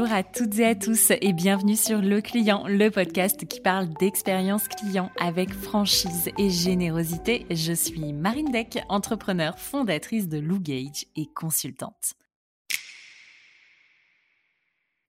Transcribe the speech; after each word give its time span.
Bonjour 0.00 0.16
à 0.16 0.22
toutes 0.22 0.58
et 0.58 0.64
à 0.64 0.74
tous 0.74 1.12
et 1.20 1.34
bienvenue 1.34 1.76
sur 1.76 2.00
Le 2.00 2.22
Client, 2.22 2.66
le 2.66 2.88
podcast 2.88 3.46
qui 3.46 3.60
parle 3.60 3.86
d'expérience 4.00 4.66
client 4.66 5.10
avec 5.20 5.52
franchise 5.52 6.30
et 6.38 6.48
générosité. 6.48 7.44
Je 7.50 7.74
suis 7.74 8.14
Marine 8.14 8.50
Deck, 8.50 8.78
entrepreneur, 8.88 9.58
fondatrice 9.58 10.26
de 10.26 10.38
Lou 10.38 10.58
Gage 10.58 11.04
et 11.16 11.26
consultante. 11.26 12.14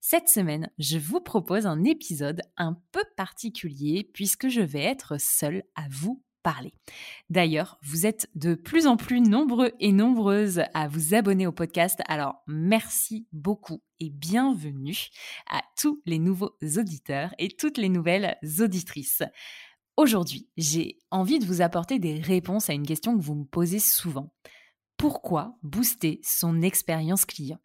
Cette 0.02 0.28
semaine, 0.28 0.70
je 0.78 0.98
vous 0.98 1.22
propose 1.22 1.68
un 1.68 1.86
épisode 1.86 2.42
un 2.58 2.78
peu 2.92 3.04
particulier 3.16 4.10
puisque 4.14 4.50
je 4.50 4.60
vais 4.60 4.84
être 4.84 5.16
seule 5.22 5.64
à 5.76 5.86
vous 5.90 6.22
parler. 6.44 6.74
D'ailleurs, 7.30 7.78
vous 7.84 8.06
êtes 8.06 8.30
de 8.36 8.56
plus 8.56 8.88
en 8.88 8.98
plus 8.98 9.22
nombreux 9.22 9.72
et 9.80 9.92
nombreuses 9.92 10.64
à 10.74 10.88
vous 10.88 11.14
abonner 11.14 11.48
au 11.48 11.52
podcast, 11.52 12.00
alors 12.08 12.42
merci 12.48 13.28
beaucoup 13.32 13.82
et 14.00 14.10
bienvenue 14.10 14.98
à 15.50 15.62
tous 15.78 16.02
les 16.06 16.20
nouveaux 16.20 16.56
auditeurs 16.78 17.34
et 17.38 17.50
toutes 17.50 17.78
les 17.78 17.90
nouvelles 17.90 18.38
auditrices. 18.60 19.24
Aujourd'hui, 19.98 20.50
j'ai 20.58 20.98
envie 21.12 21.40
de 21.40 21.46
vous 21.46 21.62
apporter 21.62 22.00
des 22.00 22.20
réponses 22.20 22.70
à 22.70 22.74
une 22.74 22.88
question 22.88 23.18
que 23.18 23.24
vous 23.24 23.36
me 23.36 23.46
posez 23.46 23.80
souvent. 23.80 24.34
Pourquoi 24.98 25.58
booster 25.64 26.20
son 26.24 26.62
expérience 26.62 27.26
client? 27.26 27.60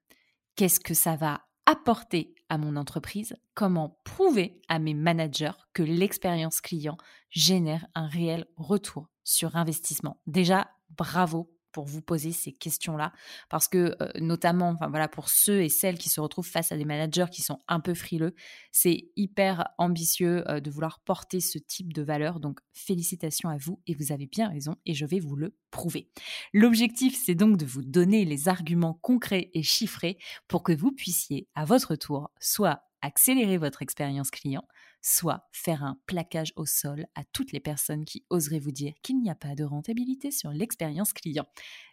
Qu'est-ce 0.54 0.80
que 0.80 0.94
ça 0.94 1.16
va 1.16 1.42
apporter 1.66 2.34
à 2.48 2.58
mon 2.58 2.76
entreprise, 2.76 3.36
comment 3.54 3.98
prouver 4.04 4.60
à 4.68 4.78
mes 4.78 4.94
managers 4.94 5.52
que 5.72 5.82
l'expérience 5.82 6.60
client 6.60 6.96
génère 7.30 7.86
un 7.94 8.06
réel 8.06 8.46
retour 8.56 9.08
sur 9.24 9.56
investissement. 9.56 10.20
Déjà, 10.26 10.70
bravo 10.90 11.55
pour 11.76 11.84
vous 11.84 12.00
poser 12.00 12.32
ces 12.32 12.52
questions-là, 12.52 13.12
parce 13.50 13.68
que 13.68 13.94
euh, 14.00 14.08
notamment, 14.18 14.76
voilà, 14.88 15.08
pour 15.08 15.28
ceux 15.28 15.60
et 15.60 15.68
celles 15.68 15.98
qui 15.98 16.08
se 16.08 16.22
retrouvent 16.22 16.48
face 16.48 16.72
à 16.72 16.78
des 16.78 16.86
managers 16.86 17.26
qui 17.30 17.42
sont 17.42 17.58
un 17.68 17.80
peu 17.80 17.92
frileux, 17.92 18.34
c'est 18.72 19.10
hyper 19.14 19.68
ambitieux 19.76 20.42
euh, 20.48 20.58
de 20.60 20.70
vouloir 20.70 21.00
porter 21.00 21.40
ce 21.40 21.58
type 21.58 21.92
de 21.92 22.00
valeur. 22.00 22.40
Donc 22.40 22.60
félicitations 22.72 23.50
à 23.50 23.58
vous 23.58 23.78
et 23.86 23.94
vous 23.94 24.10
avez 24.10 24.26
bien 24.26 24.48
raison 24.48 24.76
et 24.86 24.94
je 24.94 25.04
vais 25.04 25.20
vous 25.20 25.36
le 25.36 25.54
prouver. 25.70 26.08
L'objectif, 26.54 27.14
c'est 27.22 27.34
donc 27.34 27.58
de 27.58 27.66
vous 27.66 27.82
donner 27.82 28.24
les 28.24 28.48
arguments 28.48 28.94
concrets 28.94 29.50
et 29.52 29.62
chiffrés 29.62 30.16
pour 30.48 30.62
que 30.62 30.72
vous 30.72 30.92
puissiez 30.92 31.46
à 31.54 31.66
votre 31.66 31.94
tour 31.94 32.30
soit 32.40 32.80
accélérer 33.02 33.58
votre 33.58 33.82
expérience 33.82 34.30
client, 34.30 34.66
soit 35.06 35.48
faire 35.52 35.84
un 35.84 36.00
plaquage 36.06 36.52
au 36.56 36.66
sol 36.66 37.06
à 37.14 37.22
toutes 37.32 37.52
les 37.52 37.60
personnes 37.60 38.04
qui 38.04 38.24
oseraient 38.28 38.58
vous 38.58 38.72
dire 38.72 38.92
qu'il 39.02 39.20
n'y 39.20 39.30
a 39.30 39.36
pas 39.36 39.54
de 39.54 39.62
rentabilité 39.62 40.32
sur 40.32 40.50
l'expérience 40.50 41.12
client. 41.12 41.46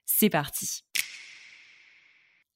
C'est 0.06 0.31
parti 0.31 0.83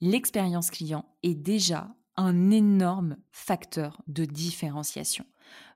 L'expérience 0.02 0.72
client 0.72 1.06
est 1.22 1.36
déjà 1.36 1.96
un 2.16 2.50
énorme 2.50 3.18
facteur 3.32 4.02
de 4.08 4.26
différenciation. 4.26 5.26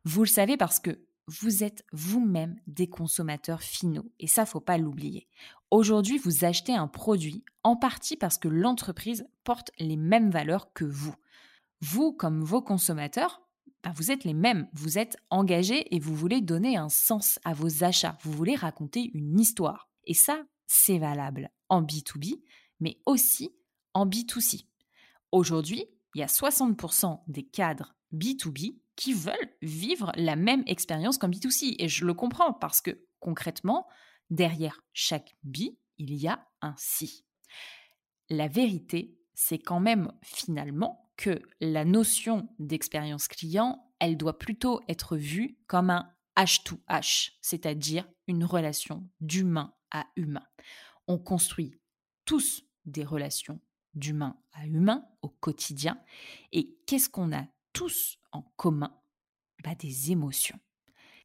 Vous 0.04 0.24
le 0.24 0.30
savez 0.30 0.58
parce 0.58 0.80
que 0.80 1.06
vous 1.28 1.64
êtes 1.64 1.86
vous-même 1.92 2.60
des 2.66 2.90
consommateurs 2.90 3.62
finaux 3.62 4.12
et 4.20 4.26
ça 4.26 4.48
faut 4.48 4.60
pas 4.60 4.80
l'oublier. 4.80 5.28
Aujourd'hui, 5.70 6.18
vous 6.18 6.44
achetez 6.44 6.74
un 6.74 6.88
produit 6.88 7.44
en 7.62 7.76
partie 7.76 8.18
parce 8.18 8.40
que 8.40 8.48
l'entreprise 8.48 9.28
porte 9.44 9.70
les 9.78 9.96
mêmes 9.96 10.32
valeurs 10.32 10.74
que 10.74 10.86
vous. 10.86 11.16
Vous, 11.82 12.14
comme 12.14 12.44
vos 12.44 12.64
consommateurs, 12.64 13.42
ben, 13.84 13.92
vous 13.96 14.12
êtes 14.12 14.24
les 14.24 14.34
mêmes, 14.34 14.68
vous 14.74 14.98
êtes 14.98 15.18
engagés 15.30 15.94
et 15.96 16.00
vous 16.00 16.16
voulez 16.16 16.42
donner 16.42 16.78
un 16.78 16.90
sens 16.90 17.40
à 17.44 17.54
vos 17.54 17.84
achats, 17.84 18.18
vous 18.22 18.32
voulez 18.32 18.56
raconter 18.56 19.10
une 19.14 19.40
histoire. 19.40 19.90
Et 20.06 20.14
ça, 20.14 20.44
c'est 20.68 21.00
valable 21.00 21.50
en 21.70 21.82
B2B, 21.82 22.42
mais 22.80 23.00
aussi 23.06 23.56
en 23.94 24.06
B2C. 24.06 24.66
Aujourd'hui, 25.32 25.86
il 26.14 26.20
y 26.20 26.24
a 26.24 26.28
60% 26.28 27.22
des 27.28 27.44
cadres 27.44 27.96
B2B 28.14 28.78
qui 28.96 29.14
veulent 29.14 29.56
vivre 29.62 30.12
la 30.16 30.36
même 30.36 30.64
expérience 30.68 31.18
qu'en 31.18 31.30
B2C. 31.30 31.76
Et 31.80 31.88
je 31.88 32.06
le 32.06 32.14
comprends 32.14 32.54
parce 32.54 32.82
que 32.82 33.06
concrètement, 33.20 33.88
derrière 34.30 34.82
chaque 34.94 35.36
B, 35.44 35.58
il 35.98 36.14
y 36.14 36.28
a 36.28 36.48
un 36.62 36.76
C. 36.78 37.10
La 38.30 38.48
vérité, 38.48 39.18
c'est 39.34 39.60
quand 39.60 39.80
même 39.80 40.12
finalement 40.22 41.11
que 41.22 41.40
la 41.60 41.86
notion 41.86 42.50
d'expérience 42.58 43.28
client, 43.28 43.94
elle 44.00 44.18
doit 44.18 44.40
plutôt 44.40 44.82
être 44.88 45.18
vue 45.18 45.60
comme 45.68 45.92
un 45.92 46.12
H2H, 46.36 47.34
c'est-à-dire 47.42 48.10
une 48.26 48.44
relation 48.44 49.08
d'humain 49.20 49.72
à 49.92 50.08
humain. 50.16 50.48
On 51.06 51.20
construit 51.20 51.80
tous 52.26 52.64
des 52.86 53.06
relations 53.06 53.60
d'humain 53.94 54.36
à 54.54 54.66
humain 54.66 55.06
au 55.22 55.30
quotidien. 55.30 56.02
Et 56.54 56.76
qu'est-ce 56.88 57.08
qu'on 57.08 57.32
a 57.32 57.46
tous 57.72 58.18
en 58.32 58.42
commun? 58.56 58.92
Bah, 59.64 59.76
Des 59.76 60.12
émotions. 60.12 60.60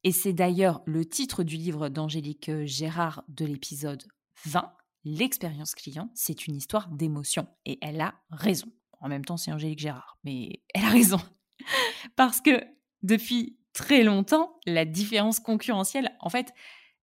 Et 0.05 0.13
c'est 0.13 0.34
d'ailleurs 0.34 0.83
le 0.84 1.07
titre 1.07 1.43
du 1.43 1.57
livre 1.57 1.89
d'Angélique 1.89 2.51
Gérard 2.67 3.25
de 3.28 3.47
l'épisode 3.47 4.05
20, 4.45 4.77
L'expérience 5.09 5.77
client, 5.77 6.11
c'est 6.15 6.49
une 6.49 6.57
histoire 6.57 6.89
d'émotions. 6.89 7.47
Et 7.65 7.78
elle 7.81 8.01
a 8.01 8.21
raison. 8.28 8.67
En 9.01 9.09
même 9.09 9.25
temps, 9.25 9.37
c'est 9.37 9.53
Angélique 9.53 9.79
Gérard, 9.79 10.19
mais 10.25 10.62
elle 10.75 10.84
a 10.84 10.91
raison. 10.91 11.21
Parce 12.17 12.41
que 12.41 12.62
depuis 13.03 13.59
très 13.73 14.03
longtemps, 14.03 14.59
la 14.67 14.84
différence 14.84 15.41
concurrentielle, 15.41 16.17
en 16.21 16.31
fait, 16.31 16.53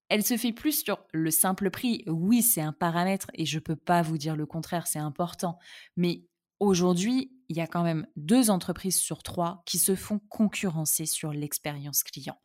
elle 0.09 0.24
se 0.24 0.38
fait 0.38 0.54
plus 0.54 0.84
sur 0.84 1.00
le 1.12 1.31
simple 1.31 1.70
prix. 1.70 2.04
Oui, 2.08 2.42
c'est 2.42 2.62
un 2.62 2.74
paramètre 2.74 3.28
et 3.34 3.46
je 3.46 3.58
ne 3.58 3.62
peux 3.62 3.76
pas 3.76 4.02
vous 4.02 4.18
dire 4.18 4.36
le 4.36 4.46
contraire, 4.46 4.88
c'est 4.88 5.00
important. 5.00 5.58
Mais 5.96 6.28
aujourd'hui, 6.59 7.31
il 7.50 7.58
y 7.58 7.62
a 7.62 7.68
quand 7.68 7.84
même 7.84 8.08
deux 8.16 8.50
entreprises 8.50 9.00
sur 9.00 9.24
trois 9.24 9.62
qui 9.66 9.78
se 9.78 9.96
font 9.96 10.20
concurrencer 10.30 11.06
sur 11.06 11.31
l'expérience 11.31 12.04
client. 12.04 12.38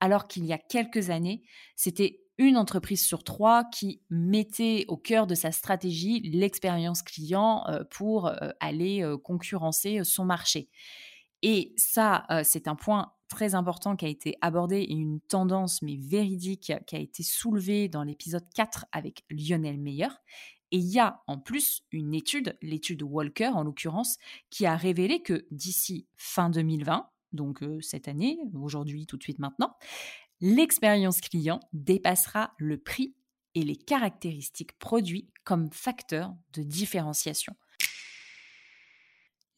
Alors 0.00 0.28
qu'il 0.28 0.44
y 0.44 0.52
a 0.52 0.58
quelques 0.58 1.10
années, 1.10 1.42
c'était 1.74 2.25
une 2.38 2.56
entreprise 2.56 3.04
sur 3.04 3.24
trois 3.24 3.64
qui 3.64 4.02
mettait 4.10 4.84
au 4.88 4.96
cœur 4.96 5.26
de 5.26 5.34
sa 5.34 5.52
stratégie 5.52 6.20
l'expérience 6.20 7.02
client 7.02 7.64
euh, 7.68 7.84
pour 7.90 8.26
euh, 8.26 8.50
aller 8.60 9.02
euh, 9.02 9.16
concurrencer 9.16 10.04
son 10.04 10.24
marché. 10.24 10.68
Et 11.42 11.74
ça, 11.76 12.26
c'est 12.44 12.66
un 12.66 12.74
point 12.74 13.12
très 13.28 13.54
important 13.54 13.94
qui 13.94 14.06
a 14.06 14.08
été 14.08 14.36
abordé 14.40 14.78
et 14.78 14.94
une 14.94 15.20
tendance, 15.20 15.82
mais 15.82 15.96
véridique, 15.96 16.72
qui 16.86 16.96
a 16.96 16.98
été 16.98 17.22
soulevée 17.22 17.88
dans 17.88 18.02
l'épisode 18.02 18.46
4 18.54 18.86
avec 18.90 19.22
Lionel 19.30 19.78
Meyer. 19.78 20.08
Et 20.72 20.78
il 20.78 20.86
y 20.86 20.98
a 20.98 21.22
en 21.26 21.38
plus 21.38 21.84
une 21.92 22.14
étude, 22.14 22.56
l'étude 22.62 23.02
Walker 23.02 23.48
en 23.48 23.62
l'occurrence, 23.62 24.16
qui 24.48 24.64
a 24.64 24.76
révélé 24.76 25.22
que 25.22 25.46
d'ici 25.50 26.08
fin 26.16 26.48
2020, 26.48 27.06
donc 27.32 27.62
cette 27.80 28.08
année, 28.08 28.38
aujourd'hui, 28.54 29.06
tout 29.06 29.18
de 29.18 29.22
suite 29.22 29.38
maintenant, 29.38 29.76
l'expérience 30.40 31.20
client 31.20 31.60
dépassera 31.72 32.54
le 32.58 32.78
prix 32.78 33.14
et 33.54 33.62
les 33.62 33.76
caractéristiques 33.76 34.78
produits 34.78 35.30
comme 35.44 35.72
facteur 35.72 36.34
de 36.52 36.62
différenciation. 36.62 37.56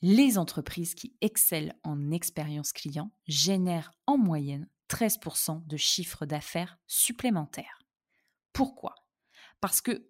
Les 0.00 0.38
entreprises 0.38 0.94
qui 0.94 1.17
excellent 1.21 1.75
en 1.83 2.12
expérience 2.12 2.72
client 2.72 3.11
génèrent 3.27 3.91
en 4.06 4.17
moyenne 4.17 4.69
13% 4.88 5.67
de 5.67 5.77
chiffre 5.77 6.25
d'affaires 6.25 6.78
supplémentaires. 6.87 7.81
Pourquoi? 8.53 8.94
Parce 9.61 9.81
que 9.81 10.09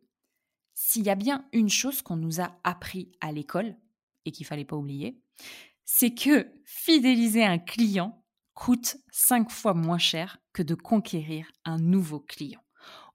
s'il 0.74 1.04
y 1.04 1.10
a 1.10 1.14
bien 1.14 1.48
une 1.52 1.70
chose 1.70 2.02
qu'on 2.02 2.16
nous 2.16 2.40
a 2.40 2.56
appris 2.64 3.10
à 3.20 3.32
l'école 3.32 3.76
et 4.26 4.30
qu'il 4.30 4.46
fallait 4.46 4.64
pas 4.64 4.76
oublier, 4.76 5.20
c'est 5.84 6.14
que 6.14 6.52
fidéliser 6.64 7.44
un 7.44 7.58
client 7.58 8.17
coûte 8.58 8.96
cinq 9.12 9.52
fois 9.52 9.72
moins 9.72 9.98
cher 9.98 10.38
que 10.52 10.64
de 10.64 10.74
conquérir 10.74 11.46
un 11.64 11.78
nouveau 11.78 12.19
client. 12.19 12.60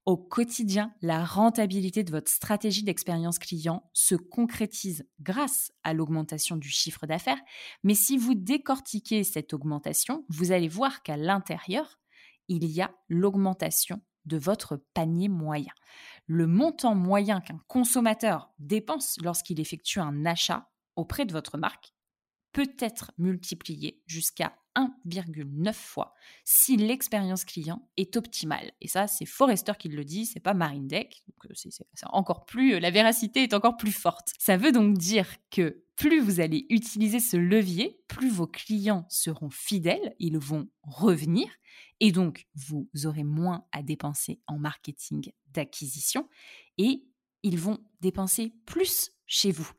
Au 0.05 0.15
quotidien, 0.15 0.93
la 1.01 1.25
rentabilité 1.25 2.05
de 2.05 2.11
votre 2.11 2.31
stratégie 2.31 2.83
d'expérience 2.83 3.39
client 3.39 3.83
se 3.91 4.15
concrétise 4.15 5.05
grâce 5.19 5.73
à 5.83 5.93
l'augmentation 5.93 6.55
du 6.55 6.69
chiffre 6.69 7.05
d'affaires, 7.07 7.41
mais 7.83 7.93
si 7.93 8.17
vous 8.17 8.35
décortiquez 8.35 9.25
cette 9.25 9.53
augmentation, 9.53 10.23
vous 10.29 10.53
allez 10.53 10.69
voir 10.69 11.03
qu'à 11.03 11.17
l'intérieur, 11.17 11.99
il 12.47 12.63
y 12.63 12.81
a 12.81 12.95
l'augmentation 13.09 14.01
de 14.23 14.37
votre 14.37 14.77
panier 14.93 15.27
moyen. 15.27 15.73
Le 16.25 16.47
montant 16.47 16.95
moyen 16.95 17.41
qu'un 17.41 17.59
consommateur 17.67 18.49
dépense 18.59 19.17
lorsqu'il 19.21 19.59
effectue 19.59 19.99
un 19.99 20.25
achat 20.25 20.69
auprès 20.95 21.25
de 21.25 21.33
votre 21.33 21.57
marque 21.57 21.93
peut 22.53 22.73
être 22.79 23.11
multiplié 23.17 24.01
jusqu'à 24.05 24.53
1,9 24.75 25.73
fois 25.73 26.13
si 26.45 26.77
l'expérience 26.77 27.45
client 27.45 27.87
est 27.97 28.17
optimale. 28.17 28.71
Et 28.81 28.87
ça, 28.87 29.07
c'est 29.07 29.25
Forrester 29.25 29.73
qui 29.77 29.89
le 29.89 30.03
dit, 30.03 30.25
c'est 30.25 30.39
pas 30.39 30.53
Marine 30.53 30.87
Deck. 30.87 31.23
Euh, 31.45 31.53
encore 32.11 32.45
plus, 32.45 32.75
euh, 32.75 32.79
la 32.79 32.91
véracité 32.91 33.43
est 33.43 33.53
encore 33.53 33.77
plus 33.77 33.91
forte. 33.91 34.33
Ça 34.39 34.57
veut 34.57 34.71
donc 34.71 34.97
dire 34.97 35.27
que 35.51 35.83
plus 35.95 36.19
vous 36.19 36.39
allez 36.39 36.65
utiliser 36.69 37.19
ce 37.19 37.37
levier, 37.37 37.99
plus 38.07 38.29
vos 38.29 38.47
clients 38.47 39.05
seront 39.09 39.49
fidèles, 39.49 40.15
ils 40.19 40.37
vont 40.37 40.69
revenir, 40.81 41.47
et 41.99 42.11
donc 42.11 42.47
vous 42.55 42.89
aurez 43.05 43.23
moins 43.23 43.65
à 43.71 43.83
dépenser 43.83 44.39
en 44.47 44.57
marketing 44.57 45.31
d'acquisition, 45.51 46.27
et 46.77 47.03
ils 47.43 47.59
vont 47.59 47.77
dépenser 48.01 48.53
plus 48.65 49.11
chez 49.27 49.51
vous. 49.51 49.71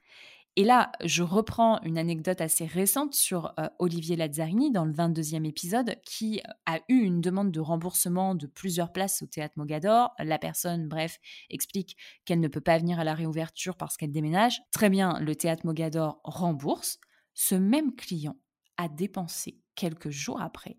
Et 0.56 0.62
là, 0.62 0.92
je 1.04 1.24
reprends 1.24 1.80
une 1.82 1.98
anecdote 1.98 2.40
assez 2.40 2.64
récente 2.64 3.14
sur 3.14 3.52
euh, 3.58 3.68
Olivier 3.80 4.14
Lazzarini 4.14 4.70
dans 4.70 4.84
le 4.84 4.92
22e 4.92 5.44
épisode 5.44 5.96
qui 6.04 6.40
a 6.66 6.78
eu 6.88 7.00
une 7.00 7.20
demande 7.20 7.50
de 7.50 7.58
remboursement 7.58 8.36
de 8.36 8.46
plusieurs 8.46 8.92
places 8.92 9.22
au 9.22 9.26
théâtre 9.26 9.54
Mogador. 9.56 10.14
La 10.20 10.38
personne, 10.38 10.86
bref, 10.86 11.18
explique 11.50 11.96
qu'elle 12.24 12.38
ne 12.38 12.46
peut 12.46 12.60
pas 12.60 12.78
venir 12.78 13.00
à 13.00 13.04
la 13.04 13.14
réouverture 13.14 13.76
parce 13.76 13.96
qu'elle 13.96 14.12
déménage. 14.12 14.60
Très 14.70 14.90
bien, 14.90 15.18
le 15.18 15.34
théâtre 15.34 15.66
Mogador 15.66 16.20
rembourse. 16.22 16.98
Ce 17.34 17.56
même 17.56 17.96
client 17.96 18.36
a 18.76 18.88
dépensé 18.88 19.58
quelques 19.74 20.10
jours 20.10 20.40
après 20.40 20.78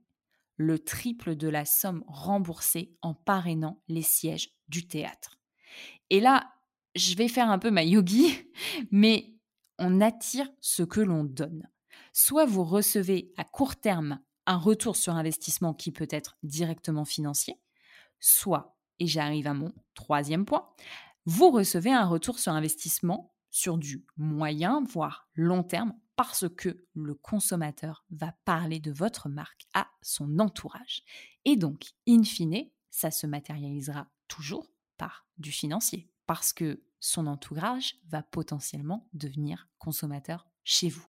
le 0.57 0.80
triple 0.80 1.36
de 1.36 1.50
la 1.50 1.66
somme 1.66 2.04
remboursée 2.07 2.95
en 3.01 3.13
parrainant 3.13 3.81
les 3.88 4.01
sièges 4.01 4.51
du 4.69 4.88
théâtre. 4.88 5.38
Et 6.10 6.19
là, 6.19 6.50
je 6.95 7.16
vais 7.16 7.27
faire 7.27 7.50
un 7.50 7.60
peu 7.60 7.72
ma 7.72 7.83
yogi, 7.83 8.30
mais 8.92 9.35
on 9.77 10.01
attire 10.01 10.50
ce 10.62 10.83
que 10.83 11.01
l'on 11.01 11.24
donne. 11.24 11.69
Soit 12.13 12.45
vous 12.45 12.63
recevez 12.63 13.31
à 13.38 13.44
court 13.44 13.75
terme 13.75 14.19
un 14.45 14.57
retour 14.57 14.95
sur 14.95 15.13
investissement 15.13 15.74
qui 15.74 15.92
peut 15.92 16.07
être 16.10 16.38
directement 16.44 17.06
financier, 17.06 17.60
soit, 18.19 18.77
et 19.00 19.07
j'arrive 19.07 19.48
à 19.48 19.54
mon 19.54 19.74
troisième 19.94 20.45
point, 20.45 20.69
vous 21.25 21.50
recevez 21.50 21.92
un 21.92 22.06
retour 22.06 22.39
sur 22.39 22.51
investissement 22.51 23.33
sur 23.50 23.77
du 23.77 24.06
moyen, 24.18 24.83
voire 24.83 25.30
long 25.33 25.63
terme, 25.63 25.94
parce 26.16 26.48
que 26.50 26.86
le 26.94 27.16
consommateur 27.16 28.06
va 28.12 28.33
parler 28.44 28.80
de 28.80 28.92
votre 28.92 29.30
marque 29.30 29.66
à 29.74 29.88
son 30.01 30.39
entourage. 30.39 31.04
Et 31.45 31.56
donc, 31.56 31.94
in 32.07 32.24
fine, 32.24 32.69
ça 32.89 33.12
se 33.12 33.27
matérialisera 33.27 34.07
toujours 34.27 34.68
par 34.98 35.25
du 35.38 35.51
financier, 35.51 36.10
parce 36.25 36.54
que 36.54 36.83
son 37.06 37.28
entourage 37.28 37.98
va 38.07 38.24
potentiellement 38.24 39.07
devenir 39.13 39.69
consommateur 39.78 40.48
chez 40.63 40.90
vous. 40.90 41.06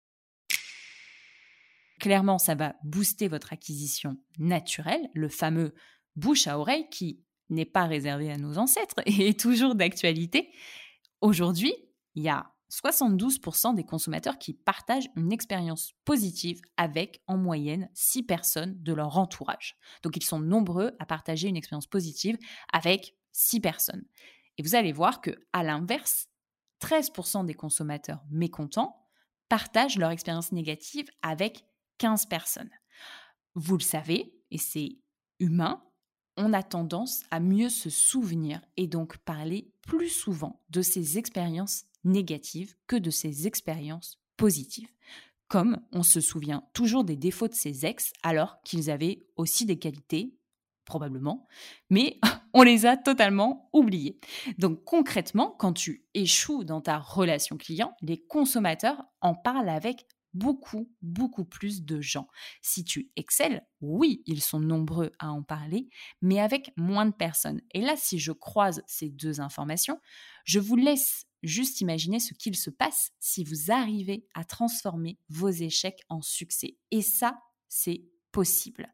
Clairement, 2.00 2.38
ça 2.38 2.54
va 2.54 2.76
booster 2.82 3.28
votre 3.28 3.52
acquisition 3.52 4.16
naturelle, 4.38 5.10
le 5.12 5.28
fameux 5.28 5.74
bouche 6.16 6.46
à 6.46 6.58
oreille 6.58 6.88
qui 6.88 7.22
n'est 7.50 7.66
pas 7.66 7.84
réservé 7.84 8.32
à 8.32 8.38
nos 8.38 8.56
ancêtres 8.56 9.02
et 9.06 9.28
est 9.28 9.38
toujours 9.38 9.74
d'actualité. 9.74 10.50
Aujourd'hui, 11.20 11.74
il 12.14 12.22
y 12.22 12.30
a 12.30 12.50
72% 12.70 13.74
des 13.74 13.84
consommateurs 13.84 14.38
qui 14.38 14.54
partagent 14.54 15.10
une 15.14 15.30
expérience 15.30 15.92
positive 16.06 16.62
avec 16.78 17.22
en 17.26 17.36
moyenne 17.36 17.90
6 17.92 18.22
personnes 18.22 18.82
de 18.82 18.94
leur 18.94 19.18
entourage. 19.18 19.76
Donc 20.02 20.16
ils 20.16 20.24
sont 20.24 20.40
nombreux 20.40 20.92
à 20.98 21.04
partager 21.04 21.48
une 21.48 21.56
expérience 21.58 21.86
positive 21.86 22.38
avec 22.72 23.14
6 23.32 23.60
personnes. 23.60 24.04
Et 24.58 24.62
vous 24.62 24.74
allez 24.74 24.92
voir 24.92 25.20
que 25.20 25.30
à 25.52 25.62
l'inverse, 25.62 26.28
13% 26.80 27.46
des 27.46 27.54
consommateurs 27.54 28.22
mécontents 28.30 29.08
partagent 29.48 29.98
leur 29.98 30.10
expérience 30.10 30.52
négative 30.52 31.08
avec 31.22 31.64
15 31.98 32.26
personnes. 32.26 32.70
Vous 33.54 33.76
le 33.76 33.82
savez, 33.82 34.34
et 34.50 34.58
c'est 34.58 34.98
humain, 35.38 35.82
on 36.36 36.52
a 36.52 36.62
tendance 36.62 37.22
à 37.30 37.40
mieux 37.40 37.68
se 37.68 37.90
souvenir 37.90 38.60
et 38.76 38.86
donc 38.86 39.18
parler 39.18 39.70
plus 39.82 40.08
souvent 40.08 40.62
de 40.70 40.82
ces 40.82 41.18
expériences 41.18 41.84
négatives 42.04 42.74
que 42.86 42.96
de 42.96 43.10
ces 43.10 43.46
expériences 43.46 44.18
positives. 44.36 44.88
Comme 45.48 45.78
on 45.92 46.02
se 46.02 46.20
souvient 46.20 46.64
toujours 46.72 47.04
des 47.04 47.16
défauts 47.16 47.48
de 47.48 47.54
ses 47.54 47.84
ex 47.84 48.12
alors 48.22 48.62
qu'ils 48.62 48.90
avaient 48.90 49.20
aussi 49.36 49.66
des 49.66 49.78
qualités 49.78 50.34
probablement, 50.84 51.46
mais 51.90 52.18
on 52.52 52.62
les 52.62 52.86
a 52.86 52.96
totalement 52.96 53.68
oubliés. 53.72 54.18
Donc 54.58 54.84
concrètement, 54.84 55.54
quand 55.58 55.72
tu 55.72 56.04
échoues 56.14 56.64
dans 56.64 56.80
ta 56.80 56.98
relation 56.98 57.56
client, 57.56 57.94
les 58.02 58.24
consommateurs 58.26 59.04
en 59.20 59.34
parlent 59.34 59.68
avec 59.68 60.06
beaucoup, 60.34 60.90
beaucoup 61.02 61.44
plus 61.44 61.84
de 61.84 62.00
gens. 62.00 62.26
Si 62.62 62.84
tu 62.84 63.10
excelles, 63.16 63.66
oui, 63.80 64.22
ils 64.26 64.42
sont 64.42 64.60
nombreux 64.60 65.12
à 65.18 65.30
en 65.30 65.42
parler, 65.42 65.88
mais 66.20 66.40
avec 66.40 66.72
moins 66.76 67.06
de 67.06 67.14
personnes. 67.14 67.60
Et 67.72 67.80
là, 67.80 67.94
si 67.96 68.18
je 68.18 68.32
croise 68.32 68.82
ces 68.86 69.10
deux 69.10 69.40
informations, 69.40 70.00
je 70.44 70.58
vous 70.58 70.76
laisse 70.76 71.26
juste 71.42 71.80
imaginer 71.80 72.20
ce 72.20 72.34
qu'il 72.34 72.56
se 72.56 72.70
passe 72.70 73.12
si 73.18 73.44
vous 73.44 73.70
arrivez 73.70 74.26
à 74.34 74.44
transformer 74.44 75.18
vos 75.28 75.50
échecs 75.50 76.02
en 76.08 76.22
succès. 76.22 76.76
Et 76.90 77.02
ça, 77.02 77.38
c'est 77.68 78.04
possible. 78.30 78.92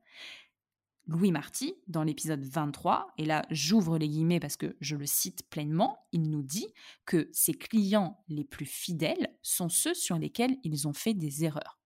Louis 1.08 1.32
Marty, 1.32 1.74
dans 1.86 2.02
l'épisode 2.02 2.44
23, 2.44 3.14
et 3.16 3.24
là 3.24 3.42
j'ouvre 3.50 3.96
les 3.96 4.08
guillemets 4.08 4.40
parce 4.40 4.58
que 4.58 4.76
je 4.80 4.94
le 4.94 5.06
cite 5.06 5.48
pleinement, 5.48 6.06
il 6.12 6.28
nous 6.28 6.42
dit 6.42 6.68
que 7.06 7.30
ses 7.32 7.54
clients 7.54 8.22
les 8.28 8.44
plus 8.44 8.66
fidèles 8.66 9.34
sont 9.40 9.70
ceux 9.70 9.94
sur 9.94 10.18
lesquels 10.18 10.58
ils 10.64 10.86
ont 10.86 10.92
fait 10.92 11.14
des 11.14 11.46
erreurs. 11.46 11.78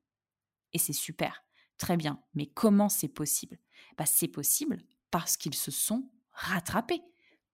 Et 0.72 0.78
c'est 0.78 0.92
super, 0.92 1.44
très 1.78 1.96
bien, 1.96 2.20
mais 2.34 2.46
comment 2.46 2.88
c'est 2.88 3.06
possible? 3.06 3.60
Bah, 3.96 4.06
C'est 4.06 4.26
possible 4.26 4.82
parce 5.12 5.36
qu'ils 5.36 5.54
se 5.54 5.70
sont 5.70 6.10
rattrapés. 6.32 7.02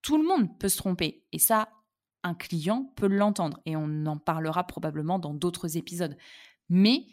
Tout 0.01 0.17
le 0.17 0.27
monde 0.27 0.59
peut 0.59 0.71
se 0.71 0.79
tromper, 0.79 1.23
et 1.33 1.39
ça, 1.39 1.69
un 2.23 2.35
client 2.35 2.85
peut 2.97 3.09
l'entendre, 3.09 3.61
et 3.67 3.77
on 3.77 4.07
en 4.07 4.17
parlera 4.17 4.67
probablement 4.67 5.19
dans 5.19 5.35
d'autres 5.35 5.77
épisodes. 5.77 6.17
Mais 6.71 7.07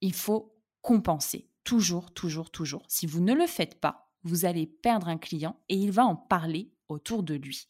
il 0.00 0.14
faut 0.14 0.54
compenser 0.82 1.50
Toujours, 1.68 2.10
toujours, 2.14 2.50
toujours. 2.50 2.82
Si 2.88 3.04
vous 3.04 3.20
ne 3.20 3.34
le 3.34 3.46
faites 3.46 3.78
pas, 3.78 4.10
vous 4.22 4.46
allez 4.46 4.66
perdre 4.66 5.06
un 5.06 5.18
client 5.18 5.60
et 5.68 5.76
il 5.76 5.92
va 5.92 6.06
en 6.06 6.16
parler 6.16 6.72
autour 6.88 7.22
de 7.22 7.34
lui. 7.34 7.68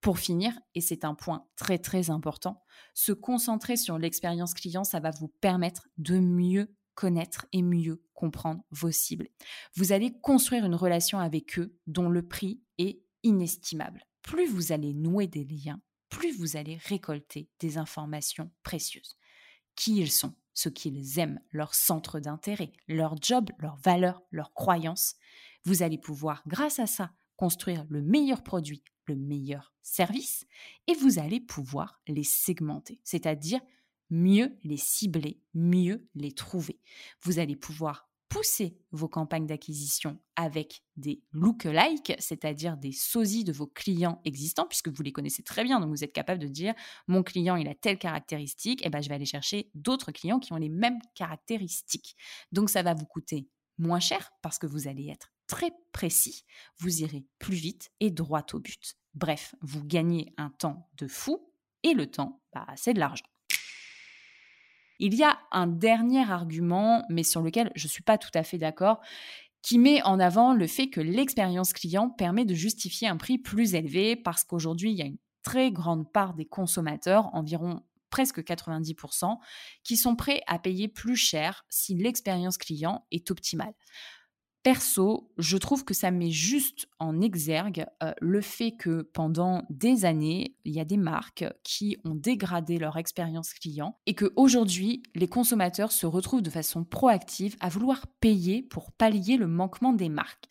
Pour 0.00 0.18
finir, 0.18 0.58
et 0.74 0.80
c'est 0.80 1.04
un 1.04 1.14
point 1.14 1.46
très 1.56 1.76
très 1.76 2.08
important, 2.08 2.64
se 2.94 3.12
concentrer 3.12 3.76
sur 3.76 3.98
l'expérience 3.98 4.54
client, 4.54 4.84
ça 4.84 5.00
va 5.00 5.10
vous 5.10 5.28
permettre 5.28 5.86
de 5.98 6.18
mieux 6.18 6.74
connaître 6.94 7.44
et 7.52 7.60
mieux 7.60 8.02
comprendre 8.14 8.64
vos 8.70 8.90
cibles. 8.90 9.28
Vous 9.74 9.92
allez 9.92 10.18
construire 10.22 10.64
une 10.64 10.74
relation 10.74 11.18
avec 11.18 11.58
eux 11.58 11.76
dont 11.86 12.08
le 12.08 12.26
prix 12.26 12.62
est 12.78 13.02
inestimable. 13.22 14.06
Plus 14.22 14.46
vous 14.46 14.72
allez 14.72 14.94
nouer 14.94 15.26
des 15.26 15.44
liens, 15.44 15.82
plus 16.08 16.34
vous 16.34 16.56
allez 16.56 16.78
récolter 16.86 17.50
des 17.58 17.76
informations 17.76 18.50
précieuses. 18.62 19.18
Qui 19.76 19.98
ils 19.98 20.10
sont, 20.10 20.34
ce 20.60 20.68
qu'ils 20.68 21.18
aiment, 21.18 21.40
leur 21.52 21.74
centre 21.74 22.20
d'intérêt, 22.20 22.72
leur 22.86 23.16
job, 23.20 23.50
leurs 23.58 23.76
valeurs, 23.76 24.22
leurs 24.30 24.52
croyances. 24.52 25.14
Vous 25.64 25.82
allez 25.82 25.96
pouvoir, 25.96 26.42
grâce 26.46 26.78
à 26.78 26.86
ça, 26.86 27.12
construire 27.36 27.86
le 27.88 28.02
meilleur 28.02 28.42
produit, 28.42 28.84
le 29.06 29.16
meilleur 29.16 29.72
service, 29.80 30.44
et 30.86 30.94
vous 30.94 31.18
allez 31.18 31.40
pouvoir 31.40 32.02
les 32.06 32.24
segmenter, 32.24 33.00
c'est-à-dire 33.04 33.60
mieux 34.10 34.58
les 34.62 34.76
cibler, 34.76 35.40
mieux 35.54 36.06
les 36.14 36.32
trouver. 36.32 36.78
Vous 37.22 37.38
allez 37.38 37.56
pouvoir 37.56 38.09
pousser 38.30 38.78
vos 38.92 39.08
campagnes 39.08 39.46
d'acquisition 39.46 40.18
avec 40.36 40.82
des 40.96 41.20
look-alike, 41.32 42.14
c'est-à-dire 42.18 42.76
des 42.76 42.92
sosies 42.92 43.44
de 43.44 43.52
vos 43.52 43.66
clients 43.66 44.22
existants, 44.24 44.66
puisque 44.66 44.88
vous 44.88 45.02
les 45.02 45.12
connaissez 45.12 45.42
très 45.42 45.64
bien. 45.64 45.80
Donc, 45.80 45.90
vous 45.90 46.04
êtes 46.04 46.12
capable 46.12 46.40
de 46.40 46.46
dire 46.46 46.72
mon 47.08 47.22
client, 47.22 47.56
il 47.56 47.68
a 47.68 47.74
telle 47.74 47.98
caractéristique, 47.98 48.86
et 48.86 48.88
ben, 48.88 49.02
je 49.02 49.08
vais 49.08 49.16
aller 49.16 49.26
chercher 49.26 49.68
d'autres 49.74 50.12
clients 50.12 50.38
qui 50.38 50.52
ont 50.52 50.56
les 50.56 50.68
mêmes 50.68 51.00
caractéristiques. 51.14 52.16
Donc, 52.52 52.70
ça 52.70 52.82
va 52.82 52.94
vous 52.94 53.04
coûter 53.04 53.48
moins 53.78 54.00
cher 54.00 54.30
parce 54.42 54.58
que 54.58 54.66
vous 54.66 54.86
allez 54.86 55.08
être 55.08 55.32
très 55.48 55.72
précis, 55.90 56.44
vous 56.78 57.02
irez 57.02 57.26
plus 57.40 57.56
vite 57.56 57.90
et 57.98 58.10
droit 58.10 58.46
au 58.52 58.60
but. 58.60 58.94
Bref, 59.14 59.56
vous 59.60 59.82
gagnez 59.84 60.32
un 60.36 60.50
temps 60.50 60.88
de 60.98 61.08
fou 61.08 61.52
et 61.82 61.94
le 61.94 62.08
temps, 62.08 62.40
bah, 62.52 62.66
c'est 62.76 62.94
de 62.94 63.00
l'argent. 63.00 63.24
Il 65.00 65.14
y 65.14 65.24
a 65.24 65.38
un 65.50 65.66
dernier 65.66 66.30
argument, 66.30 67.04
mais 67.08 67.22
sur 67.22 67.40
lequel 67.40 67.72
je 67.74 67.86
ne 67.86 67.90
suis 67.90 68.02
pas 68.02 68.18
tout 68.18 68.30
à 68.34 68.42
fait 68.42 68.58
d'accord, 68.58 69.00
qui 69.62 69.78
met 69.78 70.02
en 70.02 70.20
avant 70.20 70.54
le 70.54 70.66
fait 70.66 70.88
que 70.88 71.00
l'expérience 71.00 71.72
client 71.72 72.10
permet 72.10 72.44
de 72.44 72.54
justifier 72.54 73.08
un 73.08 73.16
prix 73.16 73.38
plus 73.38 73.74
élevé 73.74 74.14
parce 74.14 74.44
qu'aujourd'hui, 74.44 74.92
il 74.92 74.98
y 74.98 75.02
a 75.02 75.06
une 75.06 75.18
très 75.42 75.72
grande 75.72 76.10
part 76.12 76.34
des 76.34 76.46
consommateurs, 76.46 77.34
environ 77.34 77.82
presque 78.10 78.40
90%, 78.40 79.38
qui 79.84 79.96
sont 79.96 80.16
prêts 80.16 80.42
à 80.46 80.58
payer 80.58 80.88
plus 80.88 81.16
cher 81.16 81.64
si 81.70 81.94
l'expérience 81.94 82.58
client 82.58 83.06
est 83.10 83.30
optimale. 83.30 83.74
Perso, 84.62 85.32
je 85.38 85.56
trouve 85.56 85.86
que 85.86 85.94
ça 85.94 86.10
met 86.10 86.30
juste 86.30 86.86
en 86.98 87.22
exergue 87.22 87.86
euh, 88.02 88.12
le 88.20 88.42
fait 88.42 88.72
que 88.72 89.02
pendant 89.14 89.64
des 89.70 90.04
années, 90.04 90.54
il 90.66 90.74
y 90.74 90.80
a 90.80 90.84
des 90.84 90.98
marques 90.98 91.46
qui 91.64 91.96
ont 92.04 92.14
dégradé 92.14 92.78
leur 92.78 92.98
expérience 92.98 93.54
client 93.54 93.96
et 94.04 94.14
qu'aujourd'hui, 94.14 95.02
les 95.14 95.28
consommateurs 95.28 95.92
se 95.92 96.04
retrouvent 96.04 96.42
de 96.42 96.50
façon 96.50 96.84
proactive 96.84 97.56
à 97.60 97.70
vouloir 97.70 98.06
payer 98.20 98.62
pour 98.62 98.92
pallier 98.92 99.38
le 99.38 99.46
manquement 99.46 99.94
des 99.94 100.10
marques. 100.10 100.44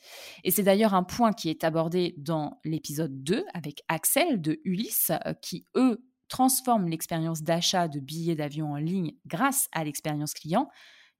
Et 0.43 0.49
c'est 0.49 0.63
d'ailleurs 0.63 0.95
un 0.95 1.03
point 1.03 1.31
qui 1.31 1.49
est 1.49 1.63
abordé 1.63 2.15
dans 2.17 2.59
l'épisode 2.65 3.23
2 3.23 3.45
avec 3.53 3.83
Axel 3.89 4.41
de 4.41 4.59
Ulysse 4.63 5.11
euh, 5.27 5.33
qui, 5.33 5.65
eux, 5.75 6.03
transforment 6.29 6.89
l'expérience 6.89 7.43
d'achat 7.43 7.87
de 7.87 7.99
billets 7.99 8.35
d'avion 8.35 8.71
en 8.71 8.77
ligne 8.77 9.13
grâce 9.27 9.67
à 9.71 9.83
l'expérience 9.83 10.33
client 10.33 10.67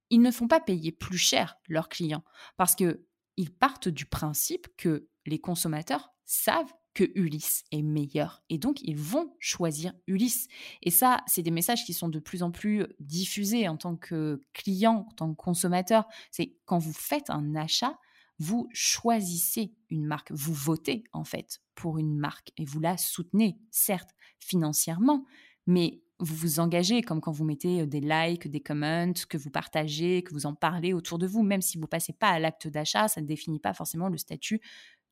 ils 0.09 0.21
ne 0.21 0.31
font 0.31 0.47
pas 0.47 0.59
payer 0.59 0.91
plus 0.91 1.17
cher 1.17 1.57
leurs 1.67 1.89
clients 1.89 2.23
parce 2.57 2.75
que 2.75 3.05
ils 3.37 3.53
partent 3.53 3.87
du 3.87 4.05
principe 4.05 4.67
que 4.75 5.07
les 5.25 5.39
consommateurs 5.39 6.11
savent 6.25 6.73
que 6.93 7.09
Ulysse 7.15 7.63
est 7.71 7.81
meilleur. 7.81 8.43
Et 8.49 8.57
donc, 8.57 8.81
ils 8.81 8.97
vont 8.97 9.33
choisir 9.39 9.93
Ulysse. 10.07 10.47
Et 10.81 10.91
ça, 10.91 11.23
c'est 11.27 11.43
des 11.43 11.51
messages 11.51 11.85
qui 11.85 11.93
sont 11.93 12.09
de 12.09 12.19
plus 12.19 12.43
en 12.43 12.51
plus 12.51 12.85
diffusés 12.99 13.69
en 13.69 13.77
tant 13.77 13.95
que 13.95 14.41
client, 14.53 15.05
en 15.09 15.13
tant 15.13 15.29
que 15.29 15.37
consommateur. 15.37 16.05
C'est 16.31 16.57
quand 16.65 16.79
vous 16.79 16.91
faites 16.91 17.29
un 17.29 17.55
achat, 17.55 17.97
vous 18.39 18.67
choisissez 18.73 19.73
une 19.89 20.05
marque, 20.05 20.31
vous 20.31 20.53
votez 20.53 21.03
en 21.13 21.23
fait 21.23 21.61
pour 21.75 21.97
une 21.97 22.17
marque 22.17 22.51
et 22.57 22.65
vous 22.65 22.79
la 22.79 22.97
soutenez, 22.97 23.57
certes 23.69 24.11
financièrement, 24.39 25.25
mais 25.67 26.01
vous 26.19 26.35
vous 26.35 26.59
engagez, 26.59 27.01
comme 27.01 27.21
quand 27.21 27.31
vous 27.31 27.45
mettez 27.45 27.85
des 27.85 28.01
likes, 28.01 28.47
des 28.47 28.59
comments, 28.59 29.13
que 29.29 29.37
vous 29.37 29.49
partagez, 29.49 30.21
que 30.23 30.33
vous 30.33 30.45
en 30.45 30.53
parlez 30.53 30.93
autour 30.93 31.17
de 31.17 31.27
vous, 31.27 31.43
même 31.43 31.61
si 31.61 31.77
vous 31.77 31.83
ne 31.83 31.87
passez 31.87 32.13
pas 32.13 32.29
à 32.29 32.39
l'acte 32.39 32.67
d'achat, 32.67 33.07
ça 33.07 33.21
ne 33.21 33.25
définit 33.25 33.59
pas 33.59 33.73
forcément 33.73 34.09
le 34.09 34.17
statut 34.17 34.61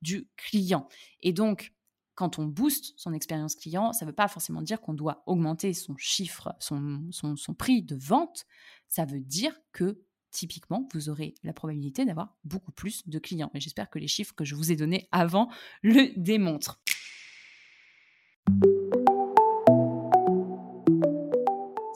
du 0.02 0.28
client. 0.36 0.88
Et 1.22 1.34
donc, 1.34 1.74
quand 2.16 2.40
on 2.40 2.46
booste 2.46 2.94
son 2.98 3.14
expérience 3.14 3.56
client, 3.56 3.94
ça 3.94 4.04
ne 4.04 4.10
veut 4.10 4.16
pas 4.16 4.28
forcément 4.28 4.62
dire 4.62 4.82
qu'on 4.82 4.94
doit 4.94 5.24
augmenter 5.28 5.74
son 5.74 5.96
chiffre, 5.98 6.56
son, 6.60 7.08
son, 7.12 7.54
prix 7.54 7.84
de 7.84 7.96
vente. 7.96 8.46
Ça 8.88 9.06
veut 9.06 9.20
dire 9.20 9.56
que 9.72 10.02
typiquement, 10.32 10.88
vous 10.94 11.10
aurez 11.10 11.36
la 11.44 11.54
probabilité 11.54 12.06
d'avoir 12.06 12.36
beaucoup 12.44 12.72
plus 12.72 13.08
de 13.08 13.20
clients. 13.20 13.52
Et 13.54 13.60
j'espère 13.60 13.90
que 13.90 14.00
les 14.00 14.08
chiffres 14.08 14.34
que 14.36 14.46
je 14.46 14.56
vous 14.56 14.72
ai 14.72 14.76
donnés 14.76 15.08
avant 15.12 15.50
le 15.84 16.12
démontrent. 16.18 16.82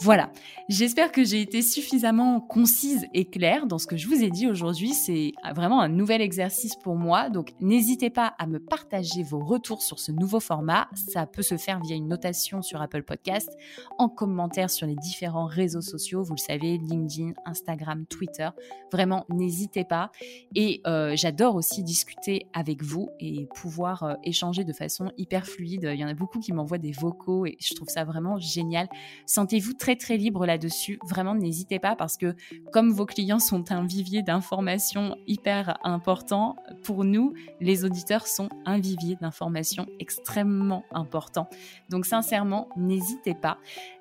Voilà, 0.03 0.31
j'espère 0.67 1.11
que 1.11 1.23
j'ai 1.23 1.41
été 1.41 1.61
suffisamment 1.61 2.41
concise 2.41 3.05
et 3.13 3.25
claire 3.25 3.67
dans 3.67 3.77
ce 3.77 3.85
que 3.85 3.97
je 3.97 4.07
vous 4.07 4.23
ai 4.23 4.31
dit 4.31 4.47
aujourd'hui. 4.47 4.95
C'est 4.95 5.33
vraiment 5.53 5.79
un 5.79 5.89
nouvel 5.89 6.21
exercice 6.21 6.75
pour 6.75 6.95
moi, 6.95 7.29
donc 7.29 7.53
n'hésitez 7.59 8.09
pas 8.09 8.33
à 8.39 8.47
me 8.47 8.57
partager 8.57 9.21
vos 9.21 9.37
retours 9.37 9.83
sur 9.83 9.99
ce 9.99 10.11
nouveau 10.11 10.39
format. 10.39 10.87
Ça 10.95 11.27
peut 11.27 11.43
se 11.43 11.55
faire 11.55 11.79
via 11.81 11.95
une 11.95 12.07
notation 12.07 12.63
sur 12.63 12.81
Apple 12.81 13.03
Podcast, 13.03 13.55
en 13.99 14.09
commentaire 14.09 14.71
sur 14.71 14.87
les 14.87 14.95
différents 14.95 15.45
réseaux 15.45 15.81
sociaux, 15.81 16.23
vous 16.23 16.33
le 16.33 16.39
savez, 16.39 16.79
LinkedIn, 16.79 17.33
Instagram, 17.45 18.07
Twitter. 18.07 18.49
Vraiment, 18.91 19.27
n'hésitez 19.29 19.83
pas. 19.83 20.09
Et 20.55 20.81
euh, 20.87 21.13
j'adore 21.15 21.53
aussi 21.53 21.83
discuter 21.83 22.47
avec 22.53 22.81
vous 22.81 23.09
et 23.19 23.47
pouvoir 23.53 24.01
euh, 24.01 24.15
échanger 24.23 24.63
de 24.63 24.73
façon 24.73 25.11
hyper 25.19 25.45
fluide. 25.45 25.87
Il 25.93 25.99
y 25.99 26.03
en 26.03 26.09
a 26.09 26.15
beaucoup 26.15 26.39
qui 26.39 26.53
m'envoient 26.53 26.79
des 26.79 26.91
vocaux 26.91 27.45
et 27.45 27.55
je 27.59 27.75
trouve 27.75 27.89
ça 27.89 28.03
vraiment 28.03 28.39
génial. 28.39 28.89
Sentez-vous 29.27 29.73
très 29.73 29.90
très 29.95 30.17
libre 30.17 30.45
là-dessus. 30.45 30.99
Vraiment, 31.07 31.35
n'hésitez 31.35 31.79
pas 31.79 31.95
parce 31.95 32.17
que 32.17 32.35
comme 32.71 32.91
vos 32.91 33.05
clients 33.05 33.39
sont 33.39 33.71
un 33.71 33.85
vivier 33.85 34.23
d'informations 34.23 35.17
hyper 35.27 35.77
important, 35.83 36.55
pour 36.83 37.03
nous, 37.03 37.33
les 37.59 37.85
auditeurs 37.85 38.27
sont 38.27 38.49
un 38.65 38.79
vivier 38.79 39.17
d'informations 39.21 39.85
extrêmement 39.99 40.83
important. 40.91 41.49
Donc 41.89 42.05
sincèrement, 42.05 42.69
n'hésitez 42.77 43.33
pas. 43.33 43.57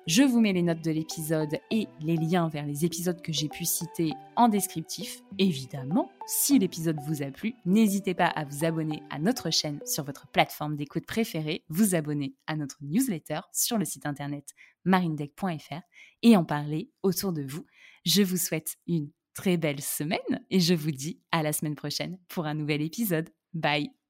Je 0.07 0.23
vous 0.23 0.41
mets 0.41 0.53
les 0.53 0.63
notes 0.63 0.83
de 0.83 0.91
l'épisode 0.91 1.59
et 1.69 1.87
les 2.01 2.17
liens 2.17 2.49
vers 2.49 2.65
les 2.65 2.85
épisodes 2.85 3.21
que 3.21 3.31
j'ai 3.31 3.49
pu 3.49 3.65
citer 3.65 4.13
en 4.35 4.49
descriptif. 4.49 5.21
Évidemment, 5.37 6.09
si 6.25 6.57
l'épisode 6.57 6.99
vous 7.07 7.21
a 7.21 7.27
plu, 7.27 7.53
n'hésitez 7.65 8.13
pas 8.13 8.25
à 8.25 8.43
vous 8.45 8.65
abonner 8.65 9.03
à 9.09 9.19
notre 9.19 9.51
chaîne 9.51 9.79
sur 9.85 10.03
votre 10.03 10.27
plateforme 10.27 10.75
d'écoute 10.75 11.05
préférée, 11.05 11.63
vous 11.69 11.93
abonner 11.93 12.33
à 12.47 12.55
notre 12.55 12.77
newsletter 12.81 13.41
sur 13.51 13.77
le 13.77 13.85
site 13.85 14.05
internet 14.05 14.55
marindec.fr 14.85 15.81
et 16.21 16.35
en 16.35 16.45
parler 16.45 16.91
autour 17.03 17.33
de 17.33 17.43
vous. 17.43 17.65
Je 18.05 18.23
vous 18.23 18.37
souhaite 18.37 18.77
une 18.87 19.11
très 19.33 19.57
belle 19.57 19.81
semaine 19.81 20.19
et 20.49 20.59
je 20.59 20.73
vous 20.73 20.91
dis 20.91 21.21
à 21.31 21.43
la 21.43 21.53
semaine 21.53 21.75
prochaine 21.75 22.17
pour 22.27 22.45
un 22.45 22.53
nouvel 22.53 22.81
épisode. 22.81 23.29
Bye 23.53 24.00